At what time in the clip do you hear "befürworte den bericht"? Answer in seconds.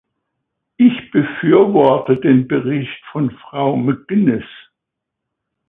1.11-2.89